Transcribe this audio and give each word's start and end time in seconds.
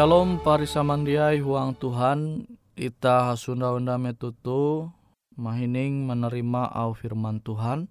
Shalom 0.00 0.40
parisamandiai 0.40 1.44
huang 1.44 1.76
Tuhan 1.76 2.48
ita 2.72 3.28
hasunda 3.28 3.68
unda 3.76 4.00
metutu 4.00 4.88
mahining 5.36 6.08
menerima 6.08 6.72
au 6.72 6.96
firman 6.96 7.36
Tuhan. 7.44 7.84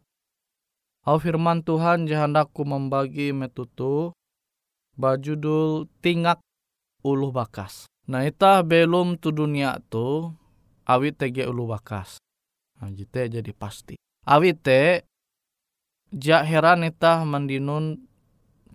Au 1.05 1.21
firman 1.21 1.61
Tuhan 1.61 2.09
jahandaku 2.09 2.65
membagi 2.65 3.29
metutu 3.29 4.09
bajudul 4.97 5.85
tingak 6.01 6.41
ulu 7.05 7.29
bakas. 7.29 7.85
Nah 8.09 8.25
ita 8.25 8.65
belum 8.65 9.21
tu 9.21 9.29
dunia 9.29 9.77
tu 9.93 10.33
awit 10.89 11.13
tege 11.13 11.45
ulu 11.45 11.69
bakas. 11.69 12.17
Nah 12.81 12.89
jite 12.89 13.29
jadi 13.29 13.53
pasti. 13.53 14.01
Awit 14.25 14.57
te 14.65 15.05
jak 16.09 16.41
heran 16.41 16.89
ita 16.89 17.21
mendinun 17.21 18.08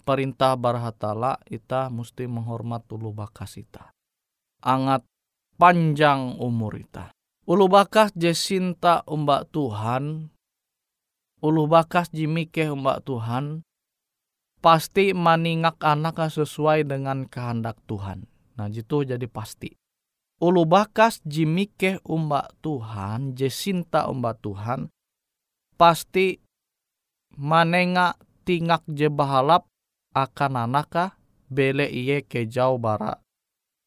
perintah 0.05 0.55
barhatala 0.55 1.41
ita 1.49 1.89
mesti 1.89 2.29
menghormat 2.29 2.85
ulu 2.93 3.11
bakas 3.11 3.57
ita. 3.57 3.91
Angat 4.61 5.03
panjang 5.57 6.37
umur 6.37 6.77
ita. 6.77 7.11
Ulu 7.45 7.69
bakas 7.69 8.13
jesinta 8.17 9.05
umbak 9.05 9.53
Tuhan. 9.53 10.33
Ulu 11.45 11.65
bakas 11.69 12.09
jimike 12.13 12.69
umbak 12.73 13.05
Tuhan. 13.05 13.65
Pasti 14.65 15.13
maningak 15.13 15.77
anak 15.85 16.17
sesuai 16.33 16.89
dengan 16.89 17.29
kehendak 17.29 17.77
Tuhan. 17.85 18.25
Nah 18.57 18.69
jitu 18.73 19.05
jadi 19.05 19.29
pasti. 19.29 19.77
Ulu 20.41 20.65
bakas 20.65 21.21
jimike 21.23 22.01
umbak 22.03 22.57
Tuhan, 22.59 23.39
jesinta 23.39 24.11
umbak 24.11 24.43
Tuhan, 24.43 24.91
pasti 25.79 26.43
manenga 27.39 28.19
tingak 28.43 28.83
je 28.91 29.07
bahalap 29.07 29.71
akan 30.15 30.71
anaka 30.71 31.19
bele 31.51 31.91
iye 31.91 32.23
ke 32.23 32.47
jauh 32.47 32.79
bara 32.79 33.19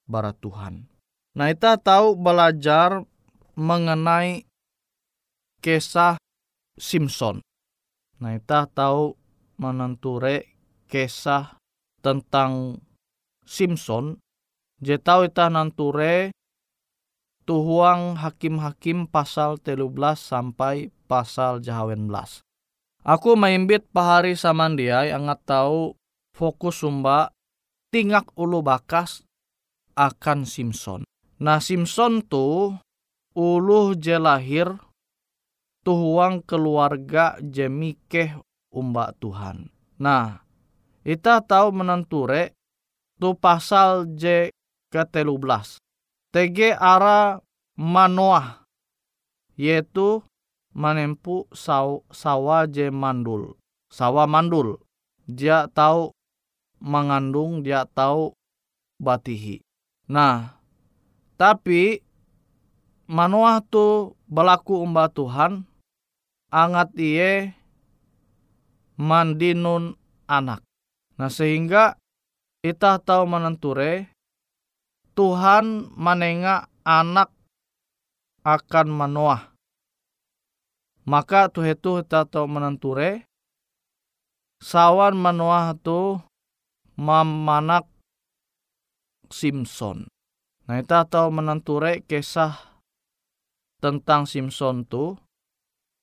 bara 0.05 0.35
Tuhan. 0.35 0.85
Nah 1.33 1.47
kita 1.49 1.79
tahu 1.79 2.19
belajar 2.19 3.07
mengenai 3.55 4.43
kisah 5.63 6.19
Simpson. 6.77 7.41
Nah 8.19 8.37
kita 8.37 8.69
tahu 8.69 9.17
menenture 9.57 10.45
kisah 10.91 11.57
tentang 12.03 12.83
Simpson. 13.47 14.19
Je 14.77 14.99
tahu 15.01 15.25
kita 15.25 15.49
nanture 15.49 16.29
tuhuang 17.47 18.19
hakim-hakim 18.19 19.07
pasal 19.09 19.57
13 19.57 19.89
sampai 20.19 20.91
pasal 21.09 21.63
jahawen 21.63 22.05
belas. 22.05 22.43
Aku 23.07 23.39
maimbit 23.39 23.87
pahari 23.95 24.35
samandiai 24.35 25.15
angat 25.15 25.39
tahu 25.47 25.95
fokus 26.37 26.85
sumba 26.85 27.33
tingak 27.89 28.29
ulu 28.37 28.61
bakas 28.61 29.25
akan 29.97 30.45
Simpson. 30.45 31.01
Nah 31.41 31.57
Simpson 31.57 32.21
tu 32.21 32.77
ulu 33.33 33.97
je 33.97 34.21
lahir 34.21 34.69
tuhuang 35.81 36.45
keluarga 36.45 37.41
jemikeh 37.41 38.37
umba 38.69 39.17
Tuhan. 39.17 39.73
Nah, 39.97 40.45
kita 41.01 41.41
tahu 41.41 41.73
menenture 41.73 42.53
tu 43.17 43.33
pasal 43.33 44.05
J 44.13 44.53
ke 44.93 45.01
belas. 45.41 45.81
TG 46.35 46.77
ara 46.77 47.41
Manoah 47.77 48.67
yaitu 49.57 50.21
menempu 50.77 51.49
saw, 51.49 52.05
sawa 52.13 52.69
je 52.69 52.93
mandul. 52.93 53.57
Sawa 53.89 54.29
mandul. 54.29 54.77
Dia 55.25 55.65
tahu 55.73 56.13
mengandung 56.81 57.65
dia 57.65 57.85
tahu 57.89 58.33
batihi. 59.01 59.61
Nah, 60.07 60.57
tapi 61.37 62.01
Manoah 63.07 63.63
tu 63.63 64.19
berlaku 64.27 64.83
umba 64.83 65.07
Tuhan, 65.07 65.63
angat 66.51 66.91
iye 66.99 67.55
mandinun 68.99 69.95
anak. 70.27 70.59
Nah 71.15 71.31
sehingga 71.31 71.95
kita 72.59 72.99
tahu 72.99 73.23
menenture 73.23 74.11
Tuhan 75.15 75.87
menengah 75.95 76.67
anak 76.83 77.31
akan 78.43 78.87
Manoah. 78.91 79.55
Maka 81.07 81.47
tuh 81.47 81.63
itu 81.63 82.03
kita 82.03 82.27
tahu 82.27 82.43
menenture 82.51 83.23
sawan 84.59 85.15
Manoah 85.15 85.79
tu 85.79 86.19
mamanak 86.97 87.85
Simpson. 89.29 90.09
Nah, 90.67 90.83
kita 90.83 91.07
tahu 91.07 91.31
menenture 91.31 92.03
kisah 92.03 92.57
tentang 93.79 94.25
Simpson 94.25 94.83
tu, 94.83 95.15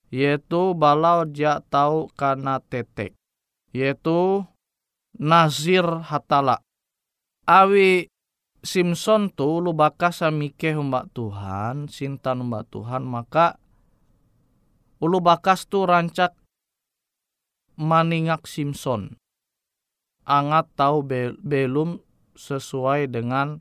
yaitu 0.09 0.73
balau 0.73 1.27
dia 1.29 1.61
tahu 1.69 2.09
karena 2.15 2.63
tetek, 2.63 3.13
yaitu 3.75 4.47
Nazir 5.19 5.85
Hatala. 5.85 6.63
Awi 7.45 8.09
Simpson 8.65 9.29
tu 9.29 9.61
lu 9.61 9.77
bakas 9.77 10.25
samike 10.25 10.73
humbak 10.73 11.13
Tuhan, 11.13 11.93
sintan 11.93 12.41
humbak 12.41 12.73
Tuhan, 12.73 13.05
maka 13.05 13.61
ulu 15.05 15.21
bakas 15.21 15.69
tu 15.69 15.85
rancak 15.85 16.33
maningak 17.77 18.49
Simpson 18.49 19.21
angat 20.25 20.69
tahu 20.77 21.05
be, 21.05 21.37
belum 21.41 22.01
sesuai 22.35 23.09
dengan 23.13 23.61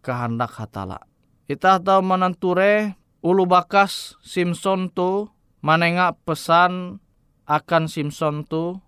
kehendak 0.00 0.56
hatala. 0.56 1.02
Kita 1.50 1.82
tahu 1.82 2.00
menenture 2.00 2.94
ulu 3.20 3.44
bakas 3.44 4.14
Simpson 4.22 4.88
tu 4.88 5.28
manenga 5.60 6.14
pesan 6.24 7.02
akan 7.44 7.84
Simpson 7.90 8.46
tu 8.46 8.78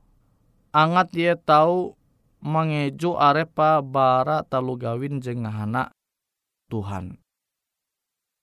angat 0.71 1.11
dia 1.13 1.35
tahu 1.35 1.99
mengeju 2.43 3.19
arepa 3.19 3.83
bara 3.83 4.47
talu 4.47 4.79
gawin 4.79 5.19
jengahana 5.19 5.91
Tuhan. 6.71 7.19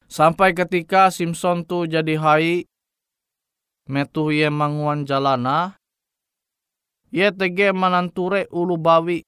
Sampai 0.10 0.52
ketika 0.52 1.10
Simpson 1.14 1.64
tu 1.64 1.88
jadi 1.88 2.18
hai 2.20 2.66
metu 3.90 4.30
ye 4.30 4.52
manguan 4.52 5.08
jalana 5.08 5.79
Ye 7.10 7.34
tege 7.34 7.74
mananture 7.74 8.46
ulu 8.54 8.78
bawi 8.78 9.26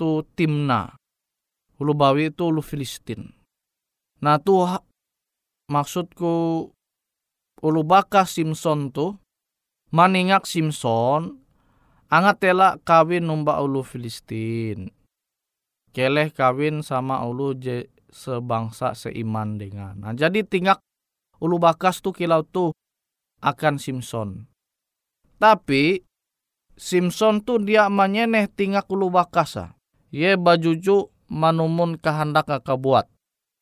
tu 0.00 0.24
timna. 0.32 0.96
Ulu 1.78 1.92
bawi 1.94 2.32
itu 2.32 2.48
ulu 2.48 2.64
Filistin. 2.64 3.30
Nah 4.24 4.40
tu 4.40 4.64
maksudku 5.68 6.34
ulu 7.62 7.80
baka 7.84 8.24
Simpson 8.24 8.90
tu 8.90 9.14
maningak 9.92 10.48
angat 12.08 12.36
tela 12.40 12.80
kawin 12.82 13.28
numba 13.28 13.60
ulu 13.60 13.84
Filistin. 13.84 14.88
Keleh 15.92 16.32
kawin 16.32 16.80
sama 16.80 17.24
ulu 17.24 17.56
je 17.56 17.88
sebangsa 18.08 18.96
seiman 18.96 19.60
dengan. 19.60 20.00
Nah, 20.00 20.12
jadi 20.16 20.44
tingak 20.44 20.80
ulu 21.40 21.60
bakas 21.60 22.00
tu 22.00 22.12
kilau 22.12 22.44
tu 22.44 22.72
akan 23.44 23.76
Simpson. 23.76 24.48
Tapi 25.38 26.07
Simpson 26.78 27.42
tu 27.42 27.58
dia 27.58 27.90
menyeneh 27.90 28.46
tinggal 28.46 28.86
kulu 28.86 29.10
bakasa. 29.10 29.74
Ye 30.14 30.38
bajuju 30.38 31.10
manumun 31.26 31.98
kehendak 31.98 32.46
kakak 32.46 32.78
buat. 32.78 33.06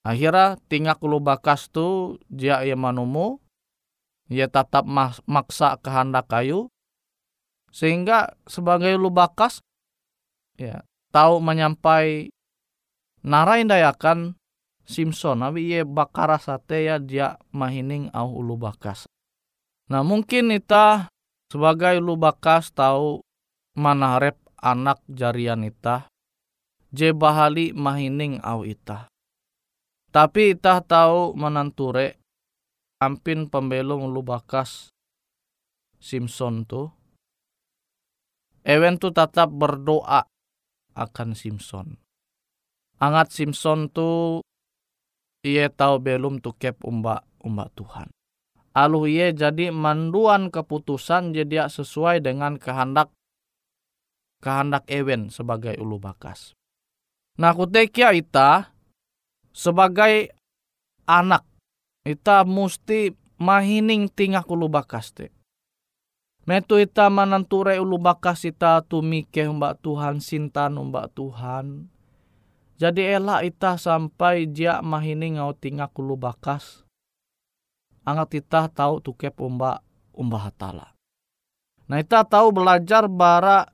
Akhirnya 0.04 0.61
tinggal 0.68 1.00
kulu 1.00 1.18
bakas 1.18 1.73
tu 1.73 2.20
dia 2.28 2.61
ye 2.62 2.76
manumu. 2.76 3.40
Ye 4.28 4.44
tetap 4.46 4.85
maksa 5.25 5.80
kehendak 5.80 6.28
kayu. 6.28 6.68
Sehingga 7.73 8.37
sebagai 8.44 8.94
lu 9.00 9.08
bakas 9.08 9.64
ya 10.61 10.85
tahu 11.11 11.40
menyampai 11.40 12.28
narai 13.25 13.64
dayakan 13.64 14.37
Simpson. 14.87 15.40
Tapi 15.40 15.73
ye 15.73 15.80
bakara 15.82 16.37
sate 16.37 16.85
ya 16.85 17.00
dia 17.00 17.40
mahining 17.50 18.12
au 18.12 18.44
ulu 18.44 18.61
bakas. 18.61 19.08
Nah 19.88 20.04
mungkin 20.04 20.52
kita 20.52 21.11
sebagai 21.50 22.02
lu 22.02 22.18
bakas 22.18 22.74
tahu 22.74 23.22
mana 23.76 24.18
rep 24.18 24.40
anak 24.58 25.04
jarian 25.06 25.62
ita, 25.62 26.08
je 26.90 27.12
bahali 27.12 27.70
mahining 27.76 28.40
au 28.42 28.64
ita. 28.66 29.06
Tapi 30.10 30.56
ita 30.56 30.80
tahu 30.80 31.36
menanture 31.36 32.16
ampin 33.04 33.52
pembelum 33.52 34.08
lu 34.08 34.24
bakas 34.24 34.88
Simpson 36.00 36.64
tu. 36.64 36.88
Ewen 38.66 38.98
tu 38.98 39.12
tetap 39.14 39.52
berdoa 39.52 40.26
akan 40.96 41.30
Simpson. 41.36 42.00
Angat 42.96 43.30
Simpson 43.30 43.92
tu 43.92 44.40
ia 45.44 45.68
tahu 45.70 46.02
belum 46.02 46.42
tu 46.42 46.56
kep 46.56 46.82
umba 46.82 47.22
umba 47.44 47.70
Tuhan 47.76 48.15
alu 48.76 49.09
ye 49.09 49.33
jadi 49.33 49.73
manduan 49.73 50.52
keputusan 50.52 51.33
jadi 51.33 51.73
sesuai 51.73 52.21
dengan 52.21 52.61
kehendak 52.61 53.09
kehendak 54.45 54.85
ewen 54.92 55.33
sebagai 55.33 55.80
ulu 55.80 55.97
bakas. 55.97 56.52
Nah 57.40 57.56
kutekia 57.56 58.12
ita 58.12 58.68
sebagai 59.56 60.37
anak 61.09 61.49
ita 62.04 62.45
musti 62.45 63.16
mahining 63.40 64.12
tingah 64.12 64.45
ulu 64.45 64.68
bakas 64.68 65.16
te. 65.16 65.33
Metu 66.47 66.78
ita 66.78 67.11
mananture 67.11 67.75
ulu 67.83 67.99
bakas 67.99 68.47
ita 68.47 68.78
tumike 68.87 69.42
mbak 69.50 69.83
Tuhan 69.83 70.23
sintan 70.23 70.78
mbak 70.78 71.11
Tuhan. 71.16 71.90
Jadi 72.76 73.02
elak 73.02 73.40
ita 73.42 73.80
sampai 73.80 74.47
dia 74.47 74.78
mahining 74.85 75.40
ngau 75.40 75.56
tingah 75.56 75.90
ulu 75.97 76.14
bakas. 76.14 76.85
Angat 78.06 78.38
ita 78.38 78.70
tahu 78.70 79.02
tukep 79.02 79.34
umbak 79.42 79.82
umbah 80.14 80.46
hatala. 80.46 80.94
Nah 81.90 81.98
ita 81.98 82.22
tahu 82.22 82.54
belajar 82.54 83.10
bara 83.10 83.66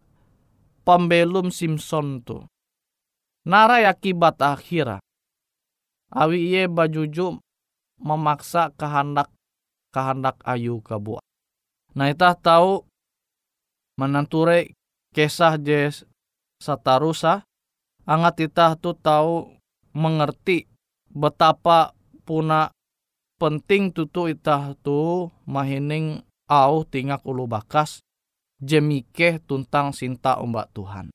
pembelum 0.89 1.53
Simpson 1.53 2.25
tu. 2.25 2.41
Nara 3.45 3.85
akibat 3.85 4.41
akhirah. 4.41 5.05
Awi 6.13 6.53
iye 6.53 6.63
bajuju 6.69 7.41
memaksa 8.01 8.73
kehendak 8.77 9.29
kehendak 9.93 10.41
ayu 10.49 10.81
kebuat. 10.81 11.25
Nah 11.93 12.09
kita 12.09 12.37
tahu 12.41 12.89
menanture 14.01 14.73
kisah 15.13 15.61
jes 15.61 16.09
satarusa 16.57 17.45
angat 18.09 18.49
kita 18.49 18.81
tu 18.81 18.97
tahu 18.97 19.53
mengerti 19.93 20.65
betapa 21.13 21.93
puna 22.25 22.73
penting 23.43 23.91
tutu 23.91 24.31
itah 24.31 24.79
tu 24.87 25.27
mahining 25.51 26.23
au 26.47 26.87
tingak 26.87 27.27
ulu 27.27 27.51
bakas 27.51 27.99
jemike 28.63 29.43
tuntang 29.43 29.91
sinta 29.91 30.39
umbak 30.39 30.71
Tuhan. 30.71 31.11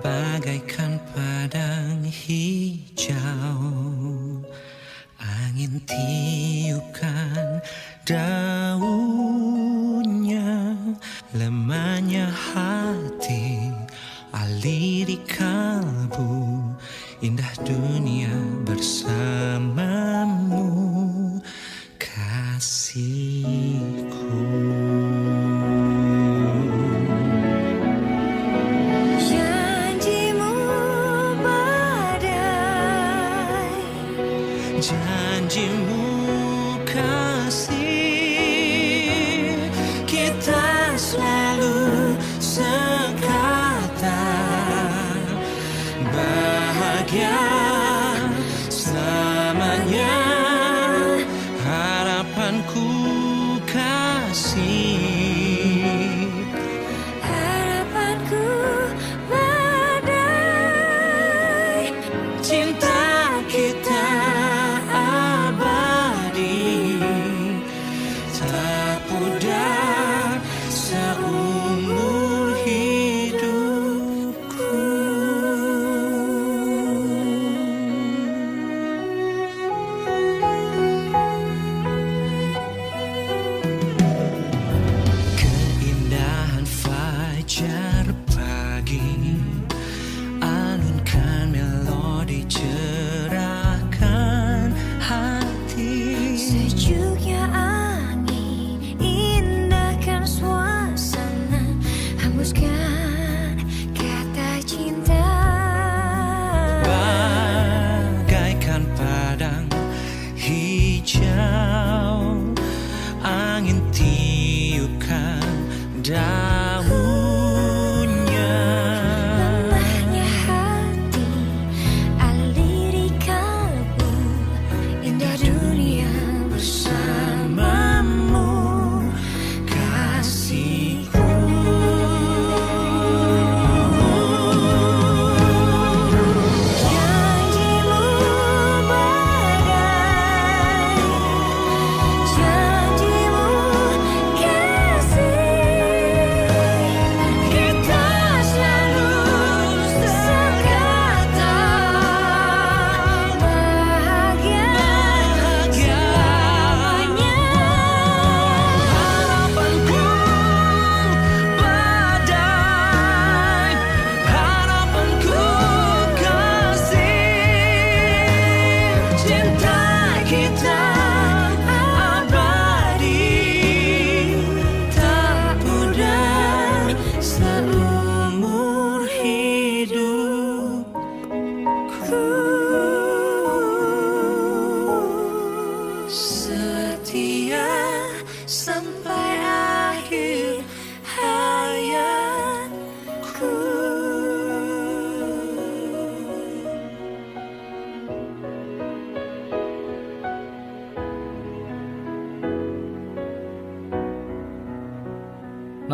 Bagaikan 0.00 0.98
padang 1.12 2.02
hijau. 2.02 3.60
Angin 5.20 5.80
tiupkan 5.86 7.62
daunnya 8.08 8.82
lemahnya 11.36 12.32
hati 12.32 13.72
aliri 14.34 15.18
kalbu. 15.28 16.60
Indah 17.22 17.54
dunia 17.64 18.34
bersamamu 18.66 19.83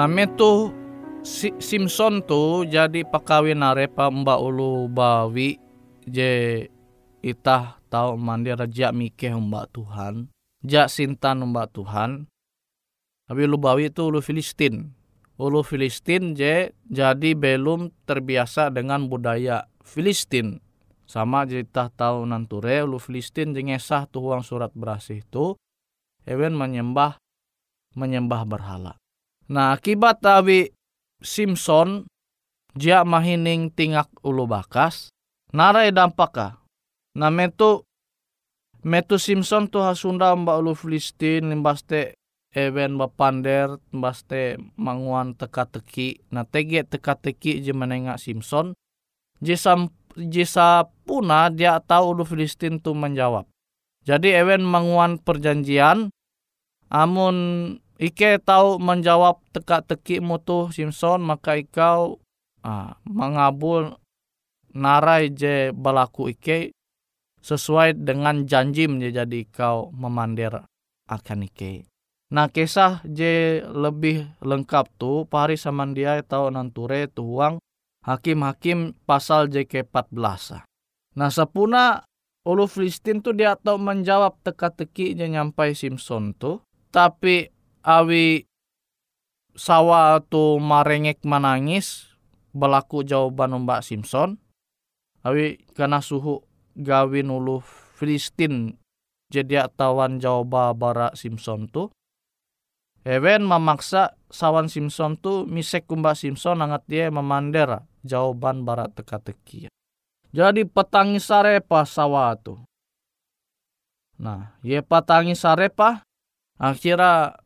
Nah 0.00 0.08
metu 0.08 0.72
si, 1.20 1.52
Simpson 1.60 2.24
tu 2.24 2.64
jadi 2.64 3.04
pakawin 3.04 3.60
narepa 3.60 4.08
mbak 4.08 4.40
ulu 4.40 4.88
bawi 4.88 5.60
je 6.08 6.64
itah 7.20 7.76
tahu 7.92 8.16
mandi 8.16 8.48
raja 8.48 8.96
mikeh 8.96 9.36
mbak 9.36 9.68
Tuhan. 9.76 10.32
Jak 10.64 10.88
sintan 10.88 11.44
mbak 11.44 11.76
Tuhan. 11.76 12.32
Tapi 13.28 13.44
ulu 13.44 13.60
bawi 13.60 13.92
itu 13.92 14.08
ulu 14.08 14.24
Filistin. 14.24 14.88
Ulu 15.36 15.60
Filistin 15.60 16.32
je 16.32 16.72
jadi 16.88 17.36
belum 17.36 17.92
terbiasa 18.08 18.72
dengan 18.72 19.04
budaya 19.04 19.68
Filistin. 19.84 20.64
Sama 21.04 21.44
kita 21.44 21.92
tahu 21.92 22.24
nanture 22.24 22.88
ulu 22.88 22.96
Filistin 22.96 23.52
jengesah 23.52 24.08
tuhuang 24.08 24.48
surat 24.48 24.72
berasih 24.72 25.20
itu. 25.20 25.60
Ewen 26.24 26.56
menyembah 26.56 27.20
menyembah 27.92 28.48
berhala. 28.48 28.96
Nah 29.50 29.74
akibat 29.74 30.22
tawi 30.22 30.70
Simpson 31.18 32.06
dia 32.70 33.02
mahining 33.02 33.74
tingak 33.74 34.06
ulu 34.22 34.46
bakas 34.46 35.10
narai 35.50 35.90
dampaka. 35.90 36.62
Nah 37.18 37.34
metu 37.34 37.82
metu 38.86 39.18
Simpson 39.18 39.66
tu 39.66 39.82
hasunda 39.82 40.30
mbak 40.38 40.62
ulu 40.62 40.78
Filistin 40.78 41.50
limbaste 41.50 42.14
ewen 42.54 42.94
bapander 42.94 43.82
limbaste 43.90 44.54
manguan 44.78 45.34
teka-teki. 45.34 46.22
Nah 46.30 46.46
tege 46.46 46.86
teka-teki 46.86 47.58
je 47.58 47.74
menengak 47.74 48.22
Simpson. 48.22 48.78
Jisam 49.42 49.90
jisa 50.14 50.86
puna 51.02 51.50
dia 51.50 51.82
tahu 51.82 52.14
ulu 52.14 52.22
Filistin 52.22 52.78
tu 52.78 52.94
menjawab. 52.94 53.50
Jadi 54.06 54.30
ewen 54.30 54.62
manguan 54.62 55.18
perjanjian 55.18 56.14
amun 56.86 57.36
Ike 58.00 58.40
tahu 58.40 58.80
menjawab 58.80 59.44
teka-teki 59.52 60.24
mutu 60.24 60.72
Simpson 60.72 61.20
maka 61.20 61.60
ikau 61.60 62.16
ah, 62.64 62.96
mengabul 63.04 63.92
narai 64.72 65.28
je 65.28 65.68
balaku 65.76 66.32
Ike 66.32 66.72
sesuai 67.44 68.00
dengan 68.00 68.48
janji 68.48 68.88
menjadi 68.88 69.44
ikau 69.44 69.92
memandir 69.92 70.64
akan 71.12 71.44
Ike. 71.44 71.84
Nah 72.32 72.48
kisah 72.48 73.04
je 73.04 73.60
lebih 73.68 74.32
lengkap 74.40 74.96
tu 74.96 75.28
pari 75.28 75.60
samandia 75.60 76.24
tahu 76.24 76.48
nanture 76.48 77.04
tuang 77.12 77.60
hakim-hakim 78.08 78.96
pasal 79.04 79.52
JK14. 79.52 80.64
Nah 81.20 81.28
sepuna 81.28 82.00
ulu 82.48 82.64
Filistin 82.64 83.20
tu 83.20 83.36
dia 83.36 83.60
tahu 83.60 83.76
menjawab 83.76 84.40
teka-teki 84.40 85.12
je 85.20 85.28
nyampai 85.28 85.76
Simpson 85.76 86.32
tu 86.32 86.64
tapi 86.88 87.59
awi 87.84 88.46
sawa 89.56 90.20
tu 90.24 90.56
marengek 90.60 91.24
manangis 91.26 92.12
berlaku 92.52 93.02
jawaban 93.06 93.56
Mbak 93.64 93.84
Simpson 93.84 94.36
awi 95.24 95.60
karena 95.76 96.00
suhu 96.04 96.44
gawin 96.76 97.28
ulu 97.28 97.60
Filistin 97.98 98.80
jadi 99.30 99.68
tawan 99.76 100.18
jawab 100.18 100.76
bara 100.80 101.12
Simpson 101.14 101.68
tu 101.68 101.92
Ewen 103.00 103.48
memaksa 103.48 104.12
sawan 104.28 104.68
Simpson 104.68 105.16
tu 105.16 105.48
misek 105.48 105.88
Mbak 105.88 106.20
Simpson 106.20 106.60
angat 106.60 106.84
dia 106.84 107.08
memandera 107.08 107.88
jawaban 108.04 108.68
barat 108.68 108.92
teka-teki. 108.92 109.72
Jadi 110.30 110.68
petangi 110.68 111.16
sarepa 111.16 111.88
sawa 111.88 112.36
tu. 112.36 112.60
Nah, 114.20 114.52
ye 114.60 114.84
petangi 114.84 115.32
sarepa 115.32 116.04
akhirnya 116.60 117.39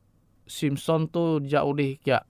Simpson 0.45 1.09
tu 1.09 1.41
jauh 1.45 1.73
dih 1.73 1.97
ya 2.05 2.23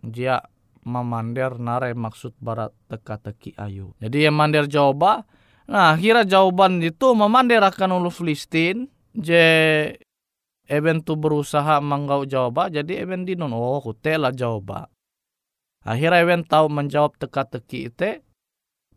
dia 0.00 0.40
memander 0.84 1.60
narai 1.60 1.92
maksud 1.92 2.32
barat 2.40 2.72
teka-teki 2.88 3.52
ayu. 3.60 3.92
Jadi 4.00 4.24
yang 4.28 4.36
mandir 4.36 4.64
jawaban, 4.64 5.28
nah 5.68 5.92
kira 5.96 6.24
jawaban 6.24 6.80
itu 6.80 7.12
memander 7.12 7.60
akan 7.60 8.00
ulu 8.00 8.08
Filistin, 8.08 8.88
je 9.12 9.44
eben 10.64 11.04
tu 11.04 11.20
berusaha 11.20 11.84
menggau 11.84 12.24
jawaban, 12.24 12.72
jadi 12.72 13.04
eben 13.04 13.28
dinon, 13.28 13.52
oh 13.52 13.84
kutela 13.84 14.32
jawaban. 14.32 14.88
Akhirnya 15.84 16.24
eben 16.24 16.44
tahu 16.44 16.68
menjawab 16.68 17.16
teka-teki 17.16 17.92
itu, 17.92 18.20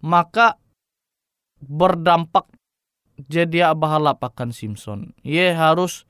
maka 0.04 0.60
berdampak 1.64 2.48
jadi 3.16 3.72
abahalap 3.72 4.20
akan 4.20 4.52
Simpson. 4.52 5.16
Ye 5.24 5.52
harus 5.56 6.04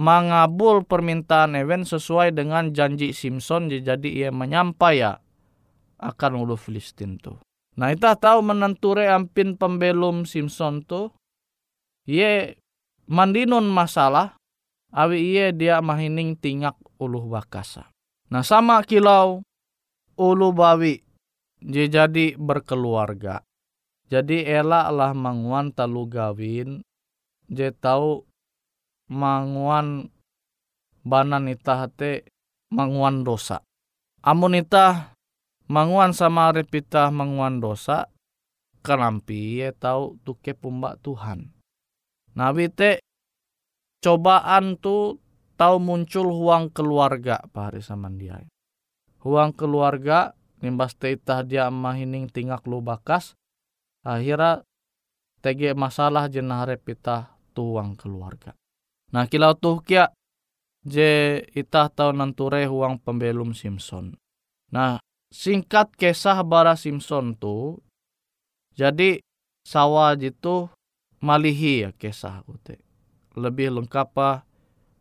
mengabul 0.00 0.80
permintaan 0.88 1.60
Ewen 1.60 1.84
sesuai 1.84 2.32
dengan 2.32 2.72
janji 2.72 3.12
Simpson 3.12 3.68
jadi 3.68 4.08
ia 4.08 4.30
menyampai 4.32 5.04
ya 5.04 5.20
akan 6.00 6.40
ulu 6.40 6.56
Filistin 6.56 7.20
tu. 7.20 7.36
Nah 7.76 7.92
kita 7.92 8.16
tahu 8.16 8.40
menenture 8.40 9.04
ampin 9.12 9.60
pembelum 9.60 10.24
Simpson 10.24 10.80
tu 10.80 11.12
ye 12.08 12.56
mandinun 13.04 13.68
masalah 13.68 14.40
awi 14.88 15.36
iye 15.36 15.52
dia 15.52 15.84
mahining 15.84 16.32
tingak 16.32 16.80
ulu 16.96 17.28
bakasa. 17.28 17.92
Nah 18.32 18.40
sama 18.40 18.80
kilau 18.80 19.44
ulu 20.16 20.48
bawi 20.56 21.04
jadi 21.60 22.40
berkeluarga. 22.40 23.44
Jadi 24.08 24.48
elak 24.48 24.88
lah 24.96 25.12
manguan 25.12 25.76
talu 25.76 26.08
gawin 26.08 26.80
je 27.52 27.68
tahu 27.68 28.29
manguan 29.10 30.08
banan 31.02 31.50
ita 31.50 31.84
hate 31.84 32.30
manguan 32.70 33.26
dosa. 33.26 33.66
Amun 34.22 34.54
ita 34.54 35.18
manguan 35.66 36.14
sama 36.14 36.54
repita 36.54 37.10
manguan 37.10 37.58
dosa, 37.58 38.06
kenampi 38.86 39.60
ye 39.60 39.74
tahu 39.74 40.22
tuke 40.22 40.54
pumbak 40.54 41.02
Tuhan. 41.02 41.50
Nabi 42.38 42.70
te 42.70 43.02
cobaan 43.98 44.78
tu 44.78 45.18
tahu 45.58 45.76
muncul 45.82 46.30
huang 46.30 46.70
keluarga 46.70 47.42
pahari 47.50 47.82
sama 47.82 48.06
dia. 48.14 48.38
Huang 49.20 49.52
keluarga 49.52 50.32
nimbas 50.62 50.94
te 50.94 51.16
itah 51.16 51.42
dia 51.42 51.68
mahining 51.68 52.30
tingak 52.30 52.62
lu 52.68 52.80
bakas, 52.84 53.34
akhirnya 54.06 54.62
tege 55.40 55.72
masalah 55.72 56.28
jenah 56.28 56.68
repita 56.68 57.40
tuang 57.56 57.96
keluarga. 57.96 58.59
Nah 59.10 59.26
kilau 59.26 59.58
tuh 59.58 59.82
kia 59.82 60.14
je 60.86 61.42
itah 61.52 61.90
tau 61.90 62.14
nanture 62.14 62.64
huang 62.70 63.02
pembelum 63.02 63.52
Simpson. 63.52 64.14
Nah 64.70 65.02
singkat 65.34 65.90
kisah 65.98 66.42
bara 66.46 66.78
Simpson 66.78 67.34
tu 67.34 67.78
jadi 68.78 69.18
sawah 69.66 70.14
itu 70.14 70.70
malihi 71.18 71.86
ya 71.86 71.90
kisah 71.92 72.46
ute. 72.46 72.78
Lebih 73.34 73.74
lengkap 73.82 74.14
apa 74.14 74.46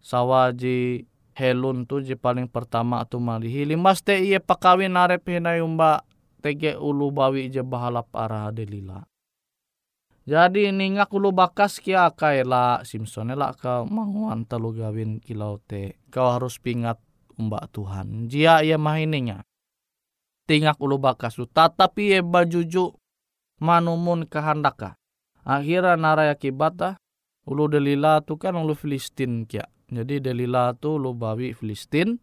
sawah 0.02 0.50
ji 0.52 1.06
helun 1.38 1.88
tu 1.88 2.04
je 2.04 2.18
paling 2.20 2.50
pertama 2.50 3.06
tu 3.08 3.22
malihi. 3.22 3.64
Limas 3.64 4.04
te 4.04 4.20
iye 4.20 4.42
pakawin 4.44 5.00
arep 5.00 5.24
hinay 5.30 5.64
umba 5.64 6.04
tege 6.44 6.76
ulu 6.76 7.14
bawi 7.14 7.48
je 7.48 7.64
bahalap 7.64 8.12
arah 8.12 8.52
delila. 8.52 9.06
Jadi 10.30 10.70
ningak 10.70 11.10
ulu 11.10 11.34
bakas 11.34 11.82
kia 11.82 12.14
kai 12.14 12.46
la 12.46 12.86
Simpson 12.86 13.34
la 13.34 13.50
kau 13.58 13.90
manguan 13.90 14.46
telu 14.46 14.78
gawin 14.78 15.18
kilau 15.18 15.58
te. 15.58 15.98
Kau 16.14 16.30
harus 16.38 16.62
pingat 16.62 17.02
umbak 17.34 17.74
Tuhan. 17.74 18.30
Jia 18.30 18.62
ia 18.62 18.78
mahininya. 18.78 19.42
Tingak 20.46 20.78
ulu 20.78 21.02
bakas 21.02 21.34
tu. 21.34 21.50
Tetapi 21.50 22.14
ia 22.14 22.22
bajuju 22.22 22.94
manumun 23.58 24.30
kehandaka. 24.30 25.02
Akhirnya 25.42 25.98
naraya 25.98 26.38
kibata. 26.38 27.02
Ulu 27.50 27.66
delila 27.66 28.22
tu 28.22 28.38
kan 28.38 28.54
ulu 28.54 28.78
Filistin 28.78 29.50
kia. 29.50 29.66
Jadi 29.90 30.22
delila 30.22 30.78
tu 30.78 31.02
ulu 31.02 31.18
bawi 31.18 31.58
Filistin. 31.58 32.22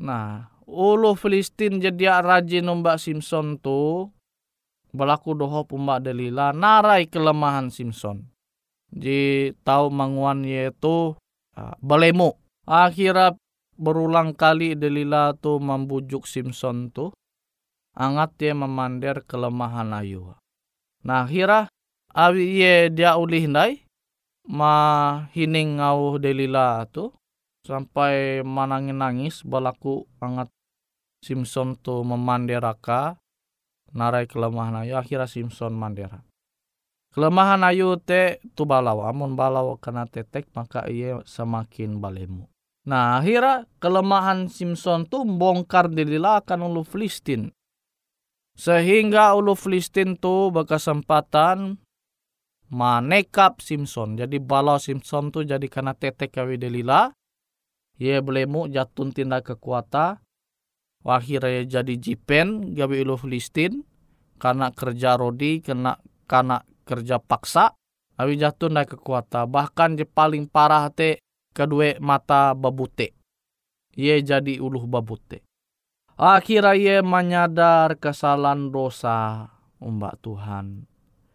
Nah, 0.00 0.48
ulu 0.64 1.12
Filistin 1.12 1.76
jadi 1.76 2.24
rajin 2.24 2.72
umbak 2.72 2.96
Simpson 2.96 3.60
tu 3.60 4.08
berlaku 4.94 5.34
doho 5.34 5.66
pumbak 5.66 6.06
delila 6.06 6.54
narai 6.54 7.10
kelemahan 7.10 7.68
Simpson. 7.68 8.30
Di 8.94 9.50
tahu 9.66 9.90
manguan 9.90 10.46
yaitu 10.46 11.18
uh, 11.58 11.74
belemu. 11.82 12.38
Akhirnya 12.64 13.34
berulang 13.74 14.38
kali 14.38 14.78
delila 14.78 15.34
tu 15.34 15.58
membujuk 15.58 16.30
Simpson 16.30 16.94
tu. 16.94 17.10
Angat 17.94 18.38
dia 18.38 18.54
memandir 18.54 19.26
kelemahan 19.26 19.90
ayu. 19.94 20.34
Nah 21.02 21.26
akhirnya 21.26 21.70
awi 22.14 22.62
ye 22.62 22.74
dia 22.90 23.18
ulih 23.18 23.50
nai 23.50 23.82
ma 24.46 24.74
hining 25.34 25.82
ngau 25.82 26.18
delila 26.22 26.86
tu 26.90 27.10
sampai 27.66 28.44
manangin 28.44 28.98
nangis 28.98 29.42
berlaku 29.42 30.06
angat 30.22 30.50
Simpson 31.24 31.78
tu 31.80 32.04
memandiraka 32.04 33.16
narai 33.94 34.26
kelemahan 34.26 34.84
ayu 34.84 34.98
akhirnya 34.98 35.30
Simpson 35.30 35.72
mandera. 35.72 36.20
Kelemahan 37.14 37.62
ayu 37.62 37.94
te 38.02 38.42
tu 38.58 38.66
balau, 38.66 39.06
amun 39.06 39.38
balau 39.38 39.78
kena 39.78 40.02
tetek 40.10 40.50
maka 40.50 40.82
ia 40.90 41.22
semakin 41.22 42.02
balemu. 42.02 42.50
Nah, 42.84 43.22
akhirnya 43.22 43.70
kelemahan 43.78 44.50
Simpson 44.50 45.06
tuh 45.06 45.22
bongkar 45.24 45.88
dililakan 45.88 46.68
ulu 46.68 46.82
Filistin. 46.82 47.54
Sehingga 48.58 49.32
ulu 49.38 49.54
Filistin 49.54 50.18
tuh 50.18 50.50
berkesempatan 50.50 51.78
manekap 52.68 53.62
Simpson. 53.62 54.18
Jadi 54.18 54.42
balau 54.42 54.82
Simpson 54.82 55.30
tuh 55.30 55.46
jadi 55.46 55.64
karena 55.70 55.94
tetek 55.94 56.34
kawi 56.34 56.58
delila. 56.58 57.14
Ye 57.94 58.18
belemu 58.18 58.66
jatun 58.74 59.14
tindak 59.14 59.54
kekuatan. 59.54 60.18
Akhirnya 61.04 61.68
jadi 61.68 61.94
jipen 62.00 62.72
gawi 62.72 63.04
ulu 63.04 63.20
Filistin. 63.20 63.84
Karena 64.40 64.72
kerja 64.74 65.14
rodi, 65.14 65.60
kena 65.60 66.00
karena 66.26 66.64
kerja 66.88 67.20
paksa. 67.20 67.76
Awi 68.16 68.40
jatun 68.40 68.78
dah 68.78 68.86
kekuatan. 68.88 69.46
Bahkan 69.50 70.00
je 70.00 70.06
paling 70.08 70.48
parah 70.48 70.88
te 70.88 71.20
kedua 71.52 71.98
mata 72.00 72.56
babute. 72.56 73.14
Ye 73.94 74.18
jadi 74.24 74.58
uluh 74.58 74.86
babute. 74.90 75.42
Akhirnya 76.14 76.78
ye 76.78 76.96
menyadar 77.02 77.98
kesalahan 77.98 78.70
dosa 78.70 79.50
umbak 79.82 80.22
Tuhan. 80.22 80.86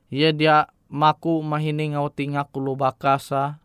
Ye 0.07 0.31
dia 0.31 0.71
maku 0.87 1.43
mahini 1.43 1.95
ngau 1.95 2.07
tingak 2.07 2.55
ulu 2.55 2.79
bakasa. 2.79 3.59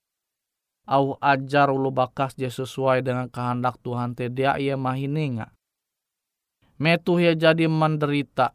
Au 0.84 1.16
ajar 1.22 1.70
ulu 1.70 1.94
bakas 1.94 2.36
je 2.36 2.50
sesuai 2.50 3.00
dengan 3.00 3.30
kehendak 3.30 3.78
Tuhan 3.80 4.18
te 4.18 4.26
dia 4.26 4.58
ye 4.58 4.74
mahini 4.74 5.38
nga. 5.38 5.53
Metuh 6.84 7.16
ye 7.16 7.32
jadi 7.32 7.64
menderita. 7.64 8.52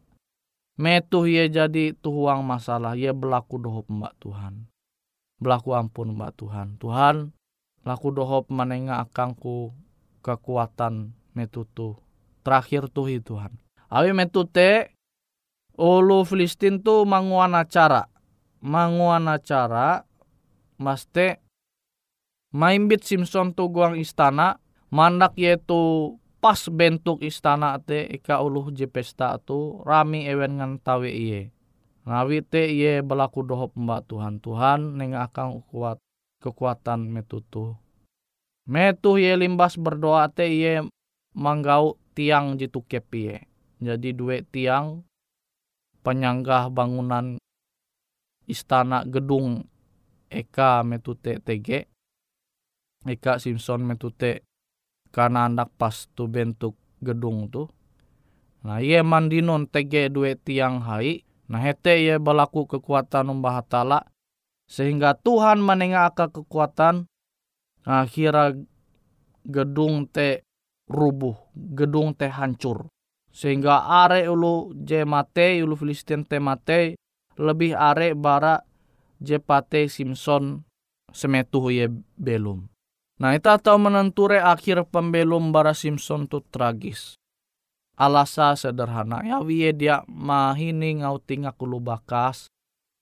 Metuh 0.77 1.25
ye 1.25 1.49
jadi 1.49 1.97
tuhuang 1.97 2.45
masalah. 2.45 2.93
Ye 2.93 3.09
berlaku 3.09 3.57
dohop 3.57 3.89
mbak 3.89 4.13
Tuhan. 4.21 4.69
Berlaku 5.41 5.73
ampun 5.73 6.13
mbak 6.13 6.37
Tuhan. 6.37 6.77
Tuhan 6.77 7.33
laku 7.89 8.13
dohop 8.13 8.53
menengah 8.53 9.07
akangku 9.07 9.73
kekuatan 10.21 11.15
metutu 11.33 11.97
terakhir 12.43 12.91
tuh 12.91 13.07
Tuhan 13.07 13.55
awi 13.89 14.11
metute 14.11 14.93
ulu 15.79 16.27
Filistin 16.27 16.83
tu 16.83 17.07
manguan 17.07 17.55
acara 17.55 18.11
manguan 18.59 19.31
acara 19.31 20.03
maste 20.75 21.39
maimbit 22.51 23.07
Simpson 23.07 23.55
tu 23.55 23.71
guang 23.71 23.95
istana 23.95 24.59
mandak 24.91 25.39
yaitu 25.39 26.13
pas 26.39 26.59
bentuk 26.71 27.19
istana 27.19 27.75
te 27.83 28.07
ika 28.07 28.39
ulu 28.39 28.71
je 28.71 28.87
pesta 28.87 29.35
tu 29.43 29.83
rami 29.83 30.25
ewen 30.31 30.59
ngan 30.59 30.73
tawe 30.79 31.07
iye 31.07 31.51
ngawi 32.07 32.41
te 32.41 32.65
iye 32.73 33.05
berlaku 33.05 33.45
dohop 33.45 33.75
mbak 33.75 34.07
Tuhan 34.09 34.41
Tuhan 34.41 34.97
neng 34.97 35.13
akang 35.13 35.61
kuat 35.69 35.99
kekuatan 36.39 37.11
metutu. 37.11 37.75
Metu 38.69 39.19
ye 39.19 39.35
limbas 39.35 39.75
berdoa 39.75 40.31
te 40.31 40.47
ye 40.47 40.81
manggau 41.35 41.99
tiang 42.15 42.55
jitu 42.55 42.81
kepie. 42.87 43.45
Jadi 43.79 44.11
dua 44.15 44.43
tiang 44.43 45.03
penyanggah 46.03 46.71
bangunan 46.71 47.39
istana 48.49 49.05
gedung 49.07 49.63
Eka 50.29 50.85
metute 50.85 51.41
TG. 51.41 51.89
Eka 53.05 53.41
Simpson 53.41 53.81
metute 53.81 54.48
karena 55.09 55.49
anak 55.49 55.73
pas 55.77 56.07
tu 56.13 56.29
bentuk 56.29 56.77
gedung 57.01 57.49
tu. 57.49 57.69
Nah 58.65 58.83
ye 58.83 58.99
mandinon 59.01 59.65
TG 59.65 60.11
dua 60.11 60.35
tiang 60.35 60.83
hai. 60.83 61.23
Nah 61.49 61.61
hete 61.65 61.97
ye 61.97 62.15
berlaku 62.21 62.69
kekuatan 62.69 63.33
umbah 63.33 63.63
hatala 63.63 64.05
sehingga 64.69 65.17
Tuhan 65.17 65.65
menengah 65.65 66.13
kekuatan 66.13 67.09
akhirnya 67.89 68.53
gedung 69.49 70.05
te 70.05 70.45
rubuh, 70.85 71.33
gedung 71.73 72.13
te 72.13 72.29
hancur. 72.29 72.85
Sehingga 73.33 73.85
are 73.85 74.25
ulu 74.29 74.73
je 74.85 75.05
mate, 75.05 75.61
ulu 75.61 75.73
Filistin 75.77 76.25
te 76.25 76.37
mate, 76.37 76.97
lebih 77.37 77.73
are 77.77 78.13
bara 78.13 78.61
je 79.21 79.37
pate 79.41 79.89
Simpson 79.89 80.65
semetuh 81.13 81.73
ye 81.73 81.85
belum. 82.17 82.69
Nah 83.19 83.35
kita 83.35 83.59
tahu 83.59 83.77
menenture 83.77 84.39
akhir 84.39 84.87
pembelum 84.87 85.51
bara 85.51 85.75
Simpson 85.75 86.25
tu 86.25 86.39
tragis. 86.39 87.19
Alasa 87.99 88.55
sederhana 88.55 89.19
ya 89.27 89.43
wiye 89.43 89.75
dia 89.75 90.07
mahini 90.07 91.03
ngau 91.03 91.19
tingak 91.19 91.59
ulu 91.59 91.83
bakas 91.83 92.47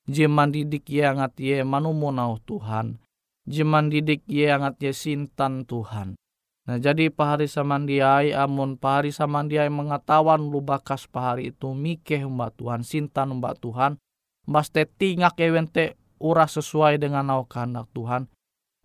Jeman 0.08 0.56
didik 0.56 0.88
ye 0.88 1.04
angat 1.04 1.36
ye 1.36 1.68
manumunau 1.68 2.40
Tuhan. 2.48 2.96
Jeman 3.44 3.92
didik 3.92 4.24
ye 4.24 4.48
angat 4.48 4.80
ye 4.80 4.96
sintan 4.96 5.68
Tuhan. 5.68 6.16
Nah 6.64 6.80
jadi 6.80 7.12
pahari 7.12 7.52
samandiai 7.52 8.32
amun 8.32 8.80
pahari 8.80 9.12
samandiai 9.12 9.68
mengetahuan 9.68 10.40
lu 10.40 10.64
bakas 10.64 11.12
pahari 11.12 11.52
itu 11.52 11.76
mikeh 11.76 12.24
mbak 12.24 12.56
Tuhan 12.56 12.88
sintan 12.88 13.36
mbak 13.36 13.60
Tuhan. 13.60 14.00
Mbak 14.48 14.66
te 14.72 14.88
tingak 14.88 15.36
ewente 15.44 16.00
ura 16.24 16.48
sesuai 16.48 17.04
dengan 17.04 17.28
nau 17.28 17.44
kehendak 17.44 17.92
Tuhan. 17.92 18.32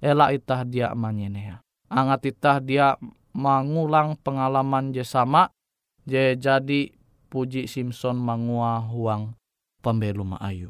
Ela 0.03 0.35
itah 0.35 0.67
dia 0.67 0.91
manyenea. 0.99 1.63
Angat 1.87 2.27
itah 2.27 2.59
dia 2.59 2.99
mengulang 3.31 4.19
pengalaman 4.19 4.91
je 4.91 5.07
sama. 5.07 5.55
Je 6.03 6.35
jadi 6.35 6.91
puji 7.31 7.71
Simpson 7.71 8.19
mangua 8.19 8.83
huang 8.83 9.39
pembelum 9.79 10.35
ayu. 10.43 10.67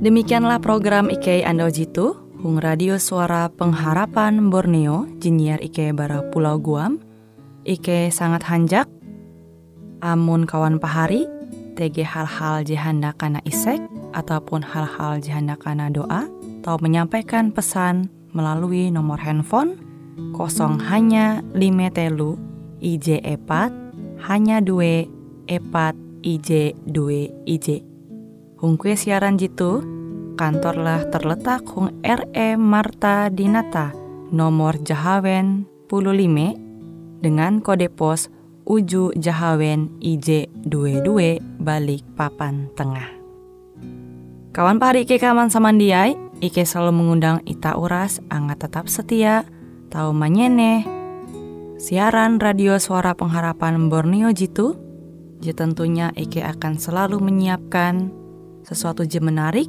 Demikianlah 0.00 0.58
program 0.64 1.12
IK 1.12 1.44
Ando 1.44 1.68
Jitu, 1.68 2.16
Hung 2.40 2.56
Radio 2.56 2.96
Suara 2.96 3.52
Pengharapan 3.52 4.48
Borneo, 4.48 5.04
Jinier 5.20 5.60
IK 5.60 5.92
Bara 5.92 6.24
Pulau 6.32 6.56
Guam, 6.56 6.98
IK 7.68 8.08
sangat 8.08 8.48
hanjak, 8.48 8.88
amun 10.02 10.44
kawan 10.44 10.82
pahari, 10.82 11.24
TG 11.78 12.04
hal-hal 12.04 12.66
jihanda 12.66 13.14
kana 13.16 13.40
isek, 13.48 13.80
ataupun 14.12 14.60
hal-hal 14.60 15.22
jihanda 15.22 15.56
kana 15.56 15.88
doa, 15.88 16.28
atau 16.60 16.76
menyampaikan 16.82 17.54
pesan 17.54 18.10
melalui 18.34 18.90
nomor 18.92 19.18
handphone 19.18 19.78
kosong 20.36 20.76
hanya 20.78 21.40
lima 21.56 21.88
telu 21.88 22.36
IJ 22.82 23.24
epat 23.24 23.72
hanya 24.28 24.60
dua 24.60 25.08
epat 25.48 25.94
IJ 26.22 26.76
dua 26.86 27.30
IJ. 27.48 27.82
Hung 28.62 28.78
siaran 28.78 29.42
jitu, 29.42 29.82
kantorlah 30.38 31.02
terletak 31.10 31.66
Hung 31.74 31.90
RE 32.06 32.54
Marta 32.54 33.26
Dinata, 33.26 33.90
nomor 34.30 34.78
Jahawen 34.78 35.66
15 35.90 37.22
dengan 37.22 37.58
kode 37.58 37.90
pos 37.90 38.30
Uju 38.72 39.12
Jahawen 39.20 40.00
IJ22 40.00 41.44
balik 41.60 42.08
papan 42.16 42.72
tengah. 42.72 43.04
Kawan 44.56 44.80
pahari 44.80 45.04
Ike 45.04 45.20
kaman 45.20 45.52
samandiai, 45.52 46.16
Ike 46.40 46.64
selalu 46.64 46.96
mengundang 46.96 47.44
Ita 47.44 47.76
Uras, 47.76 48.24
angga 48.32 48.56
tetap 48.56 48.88
setia, 48.88 49.44
tahu 49.92 50.16
manyene, 50.16 50.88
siaran 51.76 52.40
radio 52.40 52.80
suara 52.80 53.12
pengharapan 53.12 53.92
Borneo 53.92 54.32
Jitu, 54.32 54.72
tentunya 55.52 56.08
Ike 56.16 56.40
akan 56.40 56.80
selalu 56.80 57.20
menyiapkan 57.20 58.08
sesuatu 58.64 59.04
je 59.04 59.20
menarik, 59.20 59.68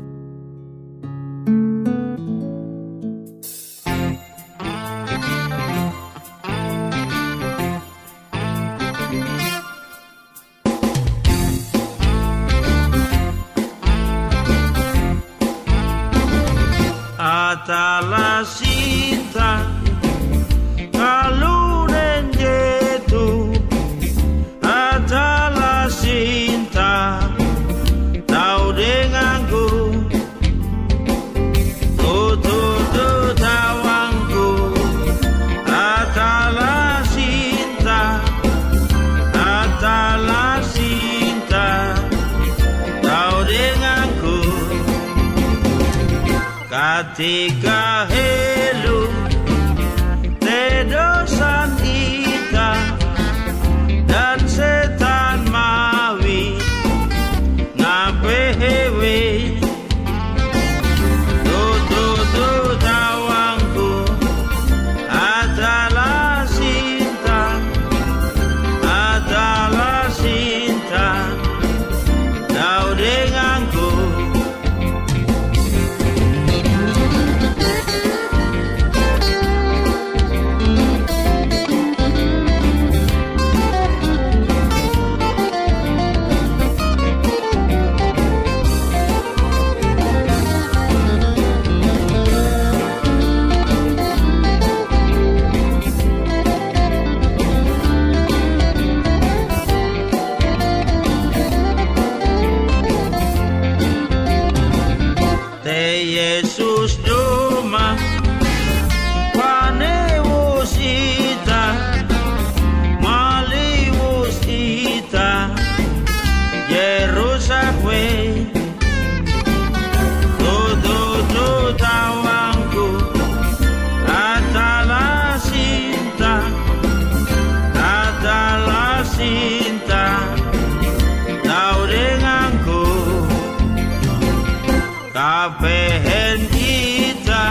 kuhendita 135.81 137.41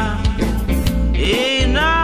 ina 1.15 2.00